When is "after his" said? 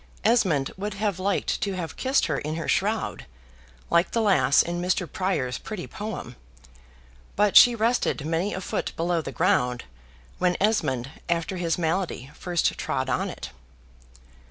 11.29-11.77